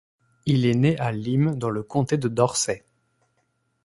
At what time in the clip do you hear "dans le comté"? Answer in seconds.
1.59-2.17